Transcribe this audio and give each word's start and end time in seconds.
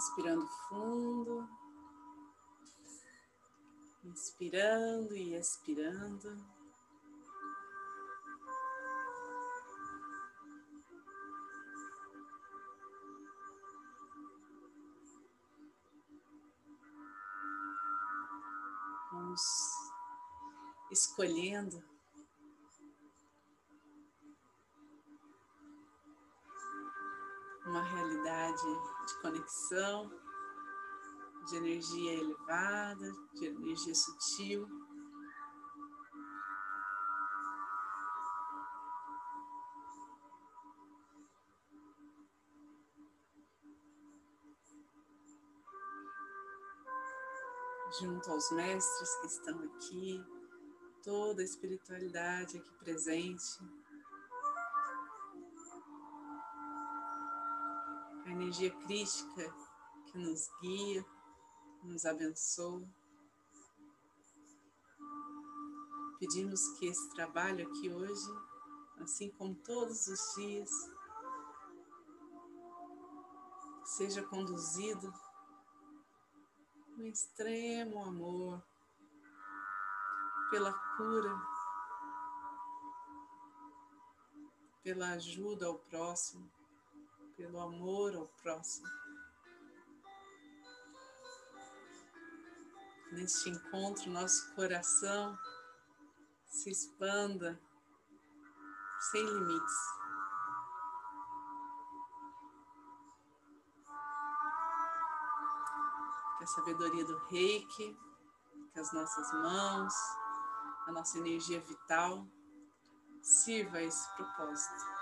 Respirando 0.00 0.46
fundo, 0.46 1.46
inspirando 4.02 5.14
e 5.14 5.36
expirando. 5.36 6.42
Vamos 19.12 19.42
escolhendo 20.90 21.84
uma 27.70 27.82
realidade 27.82 28.66
de 29.06 29.22
conexão, 29.22 30.10
de 31.48 31.56
energia 31.56 32.14
elevada, 32.14 33.12
de 33.34 33.46
energia 33.46 33.94
sutil. 33.94 34.68
Junto 48.00 48.30
aos 48.32 48.50
mestres 48.52 49.14
que 49.20 49.26
estão 49.26 49.58
aqui, 49.64 50.24
toda 51.04 51.42
a 51.42 51.44
espiritualidade 51.44 52.58
aqui 52.58 52.74
presente. 52.80 53.79
Energia 58.40 58.70
crística 58.86 59.54
que 60.06 60.18
nos 60.18 60.50
guia, 60.62 61.04
nos 61.84 62.06
abençoa. 62.06 62.82
Pedimos 66.18 66.66
que 66.78 66.86
esse 66.86 67.10
trabalho 67.10 67.68
aqui 67.68 67.90
hoje, 67.90 68.30
assim 69.00 69.30
como 69.30 69.54
todos 69.54 70.06
os 70.06 70.34
dias, 70.36 70.70
seja 73.84 74.22
conduzido 74.22 75.12
com 76.96 77.02
extremo 77.02 78.02
amor, 78.02 78.62
pela 80.50 80.72
cura, 80.96 81.42
pela 84.82 85.10
ajuda 85.10 85.66
ao 85.66 85.78
próximo 85.78 86.59
pelo 87.40 87.58
amor 87.58 88.14
ao 88.14 88.26
próximo. 88.42 88.86
Neste 93.12 93.48
encontro, 93.48 94.10
nosso 94.10 94.54
coração 94.54 95.38
se 96.46 96.70
expanda 96.70 97.58
sem 99.10 99.24
limites. 99.24 99.74
Que 106.36 106.44
a 106.44 106.46
sabedoria 106.46 107.04
do 107.06 107.18
reiki, 107.28 107.98
que 108.74 108.80
as 108.80 108.92
nossas 108.92 109.32
mãos, 109.32 109.94
a 110.86 110.92
nossa 110.92 111.16
energia 111.16 111.60
vital 111.62 112.26
sirva 113.22 113.78
a 113.78 113.82
esse 113.82 114.14
propósito. 114.14 114.99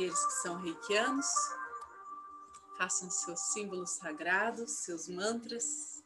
Aqueles 0.00 0.24
que 0.24 0.32
são 0.32 0.56
reikianos, 0.56 1.26
façam 2.78 3.10
seus 3.10 3.38
símbolos 3.52 3.90
sagrados, 3.90 4.70
seus 4.78 5.06
mantras. 5.08 6.02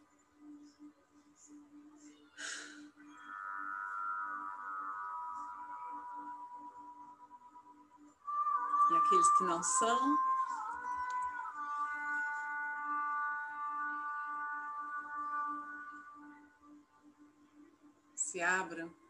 E 8.91 8.97
aqueles 8.97 9.31
que 9.39 9.45
não 9.45 9.63
são, 9.63 10.17
se 18.17 18.43
abram 18.43 19.04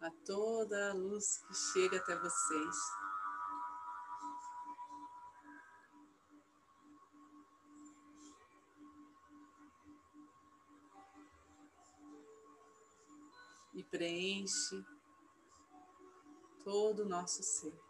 a 0.00 0.10
toda 0.24 0.90
a 0.90 0.94
luz 0.94 1.38
que 1.46 1.54
chega 1.54 1.96
até 1.96 2.16
vocês. 2.16 2.76
E 13.74 13.84
preenche 13.84 14.84
todo 16.64 17.04
o 17.04 17.08
nosso 17.08 17.42
ser. 17.42 17.87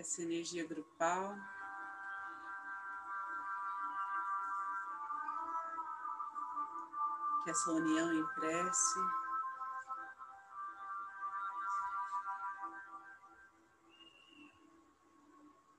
Essa 0.00 0.22
energia 0.22 0.66
grupal. 0.66 1.36
Que 7.44 7.50
essa 7.50 7.70
união 7.70 8.12
em 8.12 8.26
prece 8.34 9.00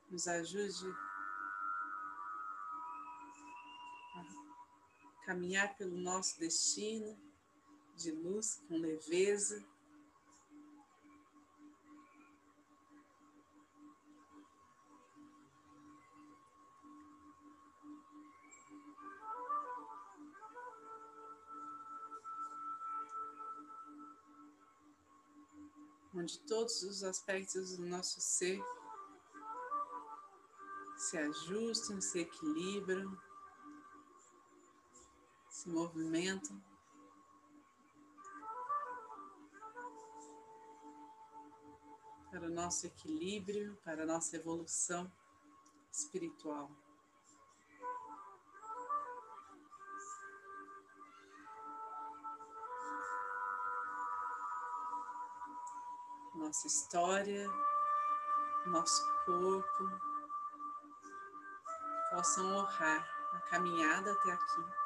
nos 0.10 0.28
ajude 0.28 0.96
a 4.16 5.26
caminhar 5.26 5.76
pelo 5.78 5.98
nosso 5.98 6.40
destino 6.40 7.18
de 7.96 8.12
luz 8.12 8.62
com 8.68 8.78
leveza. 8.78 9.64
Onde 26.22 26.40
todos 26.42 26.84
os 26.84 27.04
aspectos 27.04 27.78
do 27.78 27.86
nosso 27.88 28.22
ser 28.22 28.64
se 30.96 31.18
ajustam, 31.18 32.00
se 32.00 32.20
equilibram, 32.20 33.18
se 35.50 35.68
movimentam. 35.68 36.62
para 42.30 42.48
o 42.48 42.50
nosso 42.50 42.88
equilíbrio, 42.88 43.78
para 43.84 44.04
a 44.04 44.06
nossa 44.06 44.38
evolução 44.38 45.12
espiritual. 45.92 46.72
Nossa 56.52 56.68
história, 56.68 57.50
nosso 58.66 59.02
corpo 59.26 59.90
possam 62.10 62.58
honrar 62.58 63.10
a 63.32 63.40
caminhada 63.50 64.12
até 64.12 64.34
aqui. 64.34 64.81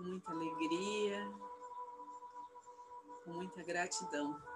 Com 0.00 0.04
muita 0.04 0.32
alegria, 0.32 1.30
com 3.24 3.32
muita 3.32 3.62
gratidão. 3.62 4.49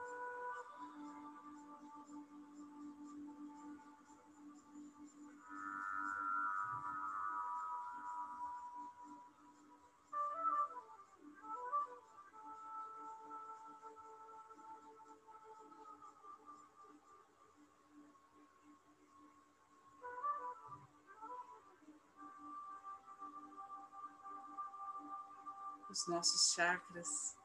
Os 25.94 26.08
nossos 26.08 26.52
chakras. 26.54 27.36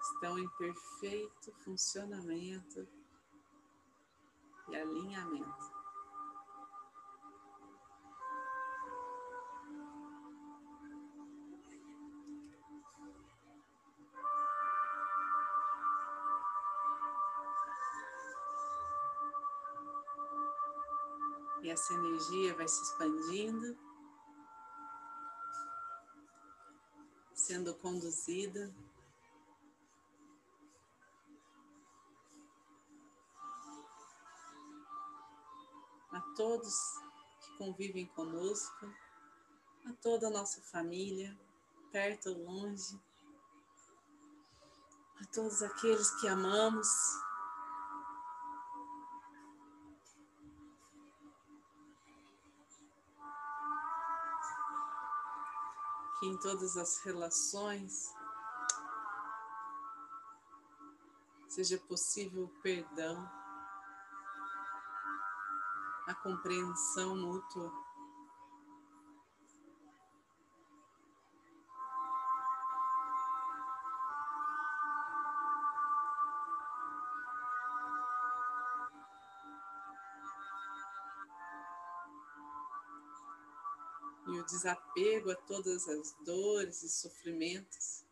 Estão 0.00 0.38
em 0.38 0.48
perfeito 0.56 1.52
funcionamento 1.62 2.88
e 4.68 4.76
alinhamento. 4.76 5.79
Essa 21.90 21.94
energia 21.94 22.54
vai 22.54 22.68
se 22.68 22.80
expandindo, 22.82 23.76
sendo 27.34 27.74
conduzida 27.74 28.72
a 36.12 36.20
todos 36.36 36.72
que 37.40 37.56
convivem 37.58 38.06
conosco, 38.06 38.86
a 39.86 39.92
toda 39.94 40.28
a 40.28 40.30
nossa 40.30 40.60
família, 40.62 41.36
perto 41.90 42.30
ou 42.30 42.44
longe, 42.44 43.00
a 45.20 45.24
todos 45.32 45.60
aqueles 45.62 46.08
que 46.20 46.28
amamos. 46.28 46.88
Que 56.20 56.26
em 56.26 56.36
todas 56.36 56.76
as 56.76 56.98
relações 56.98 58.14
seja 61.48 61.78
possível 61.78 62.44
o 62.44 62.60
perdão, 62.60 63.26
a 66.06 66.14
compreensão 66.22 67.16
mútua. 67.16 67.72
E 84.32 84.40
o 84.40 84.46
desapego 84.46 85.30
a 85.30 85.36
todas 85.36 85.88
as 85.88 86.12
dores 86.24 86.82
e 86.82 86.88
sofrimentos 86.88 88.04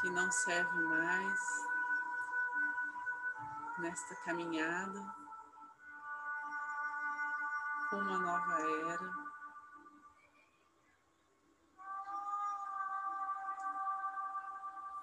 que 0.00 0.10
não 0.10 0.30
servem 0.32 0.84
mais 0.84 1.40
nesta 3.78 4.14
caminhada 4.24 5.20
uma 7.96 8.18
nova 8.18 8.60
era. 8.60 9.30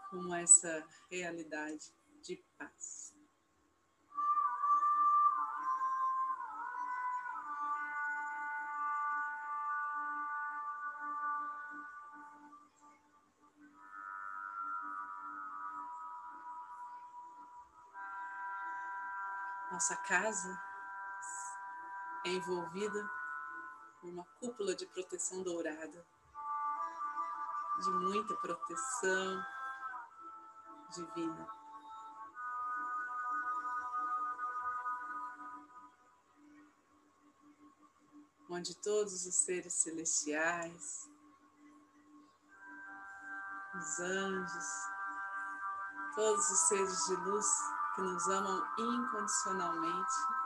Como 0.09 0.33
essa 0.35 0.83
realidade 1.11 1.93
de 2.21 2.37
paz. 2.57 3.06
Nossa 19.77 19.95
casa 19.95 20.59
é 22.25 22.29
envolvida 22.29 23.07
por 24.01 24.09
uma 24.09 24.25
cúpula 24.39 24.73
de 24.73 24.87
proteção 24.87 25.43
dourada, 25.43 26.03
de 27.83 27.89
muita 27.91 28.35
proteção 28.37 29.45
divina. 30.89 31.47
Onde 38.49 38.75
todos 38.81 39.27
os 39.27 39.35
seres 39.35 39.73
celestiais, 39.75 41.07
os 43.75 43.99
anjos, 43.99 44.65
todos 46.15 46.49
os 46.49 46.59
seres 46.61 47.05
de 47.05 47.15
luz 47.17 47.45
que 47.97 48.03
nos 48.03 48.29
amam 48.29 48.63
incondicionalmente. 48.77 50.36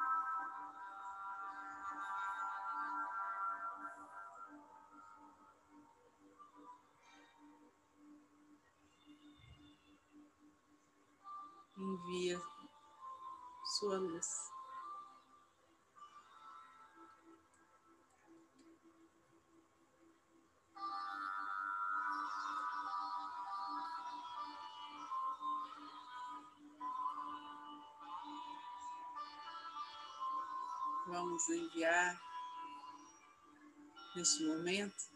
Vamos 31.12 31.50
enviar 31.50 32.18
neste 34.16 34.46
momento 34.46 35.12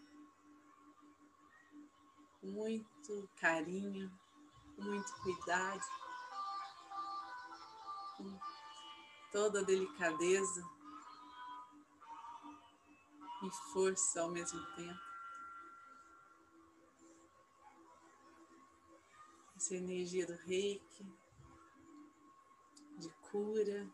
com 2.41 2.47
muito 2.47 3.29
carinho, 3.39 4.11
com 4.75 4.81
muito 4.81 5.13
cuidado, 5.21 5.85
com 8.17 8.39
toda 9.31 9.63
delicadeza 9.63 10.69
e 13.43 13.51
força 13.71 14.21
ao 14.21 14.29
mesmo 14.31 14.61
tempo. 14.75 14.99
Essa 19.55 19.75
energia 19.75 20.27
do 20.27 20.35
reiki, 20.35 21.05
de 22.97 23.09
cura, 23.31 23.89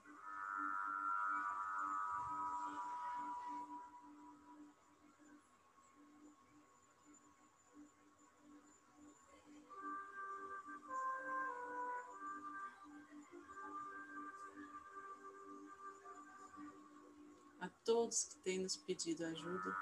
todos 17.83 18.25
que 18.25 18.37
têm 18.39 18.59
nos 18.59 18.77
pedido 18.77 19.25
ajuda. 19.25 19.75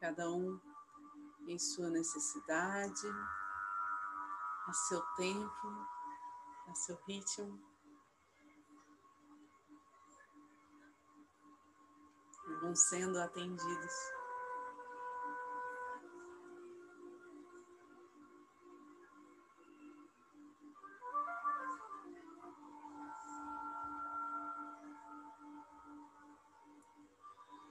Cada 0.00 0.30
um 0.30 0.58
em 1.46 1.58
sua 1.58 1.90
necessidade, 1.90 3.06
a 4.66 4.72
seu 4.72 5.00
tempo, 5.16 5.68
a 6.66 6.74
seu 6.74 6.96
ritmo. 7.06 7.69
Vão 12.60 12.76
sendo 12.76 13.18
atendidos. 13.18 13.94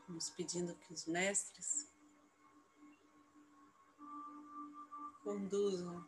Vamos 0.08 0.30
pedindo 0.32 0.76
que 0.76 0.92
os 0.92 1.06
mestres 1.06 1.88
conduzam 5.24 6.04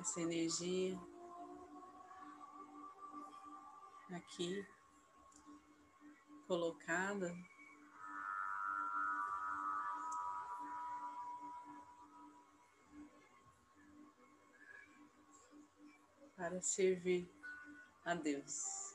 essa 0.00 0.20
energia 0.22 0.98
aqui 4.18 4.66
colocada 6.46 7.32
para 16.36 16.60
servir 16.60 17.30
a 18.04 18.14
Deus. 18.14 18.87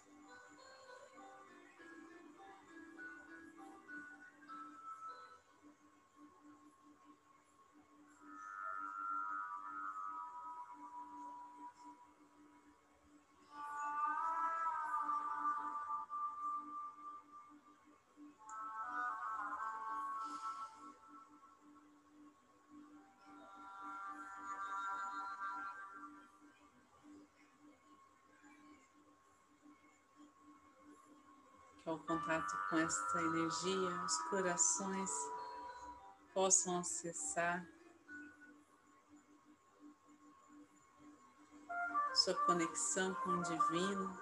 Ao 31.93 31.99
contato 31.99 32.57
com 32.69 32.77
esta 32.77 33.21
energia, 33.21 34.03
os 34.03 34.17
corações 34.29 35.11
possam 36.33 36.79
acessar 36.79 37.63
sua 42.15 42.33
conexão 42.45 43.13
com 43.15 43.29
o 43.29 43.43
divino, 43.43 44.19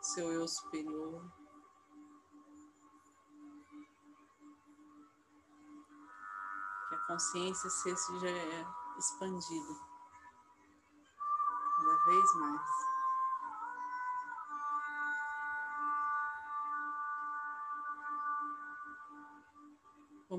seu 0.00 0.32
eu 0.32 0.48
superior. 0.48 1.22
Que 6.88 6.94
a 6.94 6.98
consciência 7.06 7.68
seja 7.68 8.30
expandida 8.98 9.74
cada 11.76 12.04
vez 12.06 12.34
mais. 12.36 12.95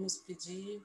Vamos 0.08 0.22
pedir 0.22 0.82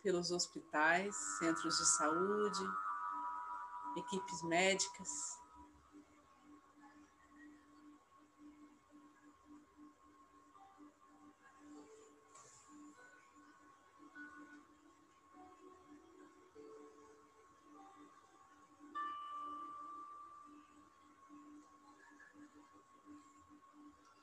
pelos 0.00 0.30
hospitais, 0.30 1.12
centros 1.40 1.76
de 1.76 1.84
saúde, 1.84 2.64
equipes 3.96 4.42
médicas. 4.44 5.40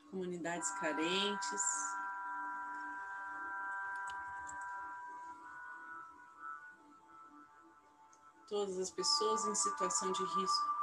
Comunidades 0.10 0.72
carentes. 0.80 1.97
Todas 8.48 8.78
as 8.78 8.90
pessoas 8.90 9.46
em 9.46 9.56
situação 9.56 10.12
de 10.12 10.24
risco. 10.24 10.78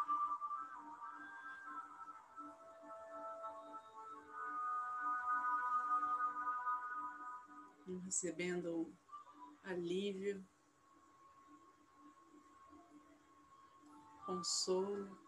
Recebendo 8.04 8.94
alívio, 9.64 10.44
consolo. 14.26 15.23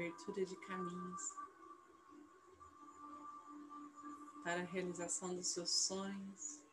Abertura 0.00 0.46
de 0.46 0.56
caminhos 0.56 1.22
para 4.42 4.62
a 4.62 4.64
realização 4.64 5.34
dos 5.36 5.48
seus 5.48 5.70
sonhos. 5.70 6.69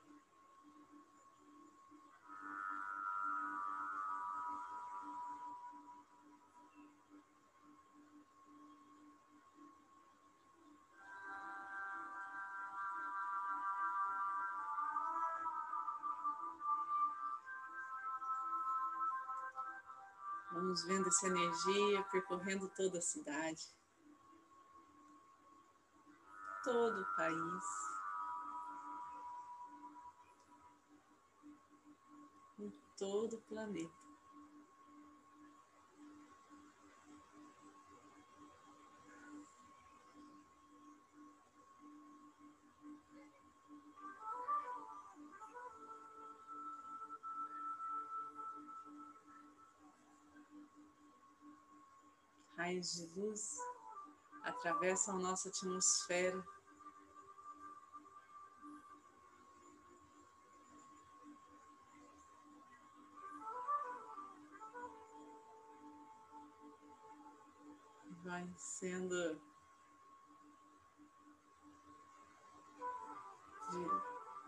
Vamos 20.52 20.84
vendo 20.86 21.08
essa 21.08 21.28
energia 21.28 22.04
percorrendo 22.12 22.70
toda 22.70 23.00
a 23.00 23.02
cidade, 23.02 23.62
todo 26.64 27.02
o 27.02 27.16
país. 27.16 27.64
Em 32.60 32.74
todo 32.98 33.36
o 33.36 33.42
planeta. 33.42 34.07
Raios 52.68 52.96
de 52.96 53.20
luz 53.20 53.58
atravessam 54.44 55.16
a 55.16 55.20
nossa 55.20 55.48
atmosfera. 55.48 56.44
Vai 68.26 68.54
sendo 68.58 69.42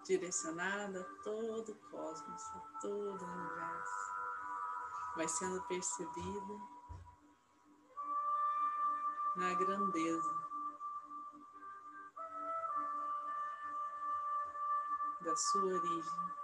direcionada 0.03 1.01
a 1.01 1.23
todo 1.23 1.71
o 1.71 1.89
cosmos, 1.89 2.41
a 2.41 2.79
todo 2.81 3.21
o 3.21 3.31
universo. 3.31 4.09
Vai 5.15 5.27
sendo 5.29 5.61
percebida 5.67 6.78
na 9.35 9.53
grandeza 9.53 10.33
da 15.23 15.35
sua 15.35 15.73
origem. 15.73 16.39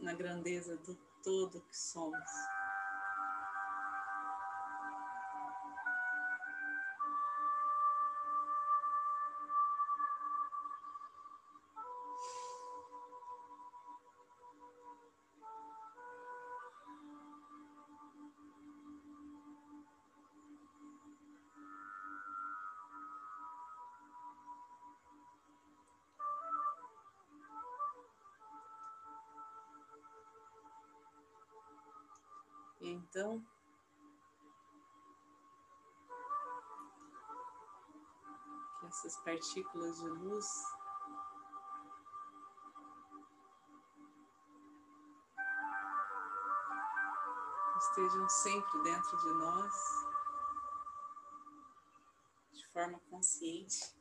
Na 0.00 0.14
grandeza 0.14 0.76
do 0.78 0.94
todo 1.22 1.60
que 1.60 1.76
somos. 1.76 2.57
Então, 32.80 33.44
que 38.78 38.86
essas 38.86 39.16
partículas 39.24 39.98
de 39.98 40.08
luz 40.08 40.46
estejam 47.78 48.28
sempre 48.28 48.82
dentro 48.82 49.16
de 49.18 49.32
nós, 49.34 49.74
de 52.52 52.66
forma 52.68 53.00
consciente. 53.10 53.97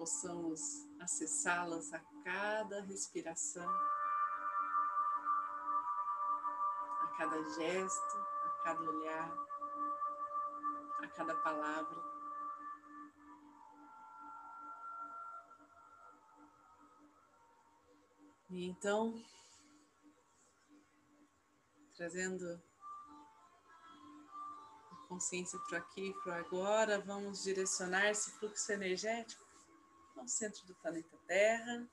Possamos 0.00 0.88
acessá-las 0.98 1.92
a 1.92 2.00
cada 2.24 2.80
respiração, 2.80 3.70
a 7.02 7.06
cada 7.18 7.44
gesto, 7.50 8.16
a 8.16 8.62
cada 8.64 8.80
olhar, 8.80 9.30
a 11.02 11.08
cada 11.08 11.34
palavra. 11.42 12.02
E 18.48 18.64
então, 18.64 19.22
trazendo 21.94 22.46
a 24.92 24.96
consciência 25.08 25.58
para 25.68 25.76
aqui 25.76 26.14
para 26.24 26.38
agora, 26.38 26.98
vamos 27.02 27.42
direcionar 27.42 28.08
esse 28.08 28.30
fluxo 28.38 28.72
energético 28.72 29.49
ao 30.20 30.28
centro 30.28 30.66
do 30.66 30.74
planeta 30.74 31.16
Terra. 31.26 31.88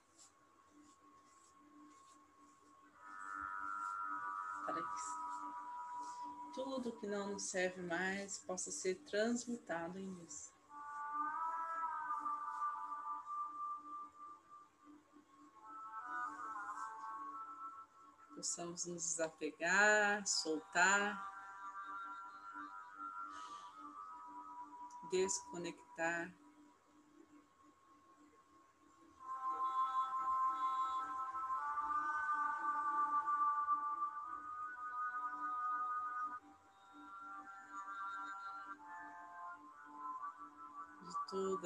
Para 4.66 4.82
que 4.82 6.54
tudo 6.54 7.00
que 7.00 7.08
não 7.08 7.32
nos 7.32 7.44
serve 7.44 7.82
mais 7.84 8.40
possa 8.40 8.70
ser 8.70 8.96
transmutado 9.06 9.98
em 9.98 10.10
luz. 10.10 10.52
Possamos 18.36 18.86
nos 18.86 19.04
desapegar, 19.04 20.28
soltar, 20.28 21.26
desconectar 25.10 26.47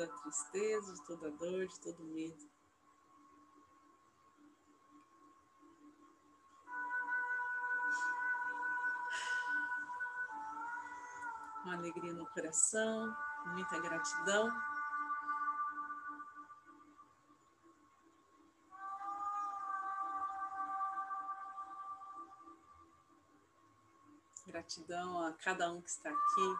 toda 0.02 0.08
tristeza, 0.22 0.94
de 0.94 1.04
toda 1.06 1.32
dor, 1.32 1.68
de 1.68 1.80
todo 1.80 2.04
medo. 2.06 2.50
Uma 11.64 11.76
alegria 11.76 12.14
no 12.14 12.26
coração, 12.28 13.16
muita 13.54 13.80
gratidão. 13.80 14.50
Gratidão 24.48 25.26
a 25.26 25.34
cada 25.34 25.72
um 25.72 25.82
que 25.82 25.90
está 25.90 26.10
aqui 26.10 26.56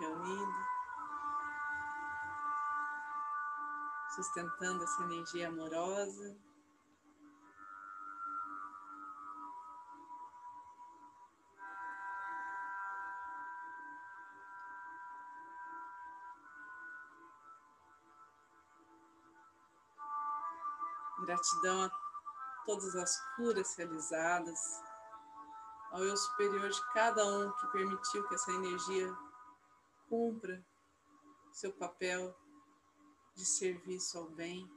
reunido. 0.00 0.77
Sustentando 4.18 4.82
essa 4.82 5.02
energia 5.04 5.46
amorosa. 5.46 6.36
Gratidão 21.20 21.84
a 21.84 21.90
todas 22.66 22.96
as 22.96 23.20
curas 23.36 23.76
realizadas, 23.76 24.58
ao 25.92 26.02
eu 26.02 26.16
superior 26.16 26.68
de 26.68 26.92
cada 26.92 27.24
um 27.24 27.52
que 27.52 27.66
permitiu 27.68 28.26
que 28.26 28.34
essa 28.34 28.50
energia 28.50 29.16
cumpra 30.08 30.64
seu 31.52 31.72
papel 31.72 32.34
de 33.38 33.44
serviço 33.44 34.18
ao 34.18 34.28
bem. 34.30 34.68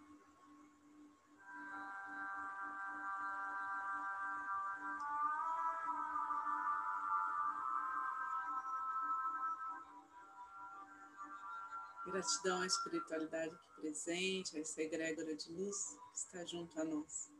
Gratidão 12.05 12.61
à 12.61 12.67
espiritualidade 12.67 13.55
aqui 13.55 13.81
presente, 13.81 14.55
a 14.55 14.59
essa 14.59 14.79
egrégora 14.79 15.35
de 15.35 15.51
luz 15.51 15.97
que 16.11 16.17
está 16.19 16.45
junto 16.45 16.79
a 16.79 16.83
nós. 16.83 17.31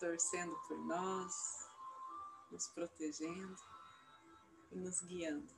Torcendo 0.00 0.56
por 0.66 0.78
nós, 0.86 1.68
nos 2.50 2.66
protegendo 2.68 3.56
e 4.72 4.76
nos 4.78 5.02
guiando. 5.02 5.55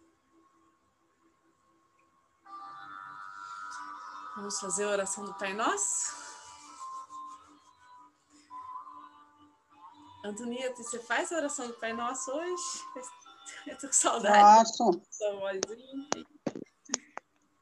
Vamos 4.39 4.61
fazer 4.61 4.85
a 4.85 4.91
oração 4.91 5.25
do 5.25 5.35
Pai 5.35 5.53
Nosso? 5.53 6.15
Antonieta, 10.25 10.81
você 10.81 11.01
faz 11.01 11.33
a 11.33 11.39
oração 11.39 11.67
do 11.67 11.75
Pai 11.75 11.93
Nosso 11.93 12.31
hoje? 12.31 12.85
Eu 13.67 13.77
tô 13.77 13.89
com 13.89 13.93
saudade. 13.93 14.39
Faço. 14.39 15.03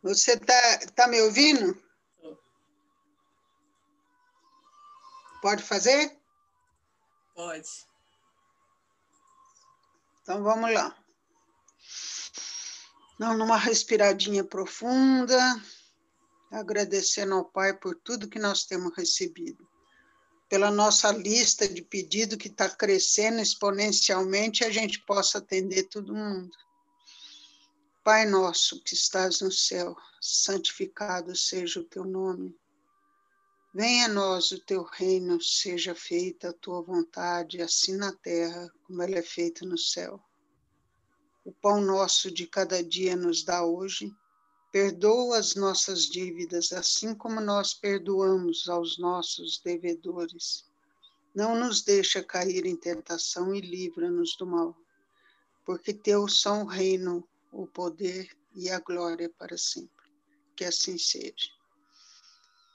Você 0.03 0.39
tá, 0.39 0.79
tá 0.95 1.09
me 1.09 1.19
ouvindo? 1.23 1.83
Tô. 2.21 2.37
Pode 5.41 5.63
fazer? 5.63 6.15
Pode. 7.35 7.71
Então 10.21 10.43
vamos 10.43 10.75
lá. 10.75 10.95
Não, 13.19 13.35
numa 13.35 13.57
respiradinha 13.57 14.45
profunda 14.45 15.41
agradecendo 16.61 17.35
ao 17.35 17.45
Pai 17.45 17.77
por 17.77 17.95
tudo 17.97 18.29
que 18.29 18.39
nós 18.39 18.65
temos 18.65 18.97
recebido, 18.97 19.69
pela 20.49 20.71
nossa 20.71 21.11
lista 21.11 21.69
de 21.69 21.83
pedido 21.83 22.37
que 22.37 22.49
está 22.49 22.69
crescendo 22.69 23.41
exponencialmente, 23.41 24.65
a 24.65 24.71
gente 24.71 25.01
possa 25.01 25.39
atender 25.39 25.85
todo 25.85 26.15
mundo. 26.15 26.57
Pai 28.05 28.25
nosso 28.25 28.81
que 28.85 28.95
estás 28.95 29.41
no 29.41 29.51
céu, 29.51 29.97
santificado 30.21 31.35
seja 31.35 31.81
o 31.81 31.85
teu 31.85 32.05
nome. 32.05 32.57
Venha 33.75 34.07
a 34.07 34.09
nós 34.09 34.53
o 34.53 34.61
teu 34.61 34.85
reino, 34.85 35.43
seja 35.43 35.95
feita 35.95 36.51
a 36.51 36.53
tua 36.53 36.81
vontade, 36.81 37.61
assim 37.61 37.97
na 37.97 38.13
terra 38.13 38.71
como 38.85 39.03
ela 39.03 39.19
é 39.19 39.23
feita 39.23 39.67
no 39.67 39.77
céu. 39.77 40.23
O 41.45 41.53
pão 41.53 41.81
nosso 41.81 42.31
de 42.31 42.47
cada 42.47 42.83
dia 42.83 43.15
nos 43.15 43.45
dá 43.45 43.65
hoje. 43.65 44.11
Perdoa 44.73 45.39
as 45.39 45.55
nossas 45.55 46.03
dívidas, 46.05 46.73
assim 46.73 47.15
como 47.15 47.41
nós 47.41 47.73
perdoamos 47.73 48.69
aos 48.69 48.99
nossos 48.99 49.59
devedores. 49.59 50.65
Não 51.35 51.59
nos 51.59 51.83
deixa 51.83 52.23
cair 52.23 52.67
em 52.67 52.77
tentação 52.77 53.55
e 53.55 53.61
livra-nos 53.61 54.37
do 54.37 54.47
mal, 54.47 54.77
porque 55.65 55.93
teu 55.95 56.29
são 56.29 56.63
o 56.63 56.67
reino, 56.67 57.27
o 57.53 57.67
poder 57.67 58.29
e 58.55 58.69
a 58.71 58.81
glória 58.81 59.31
para 59.39 59.57
sempre. 59.57 59.91
Que 60.57 60.65
assim 60.65 60.99
seja. 60.99 61.56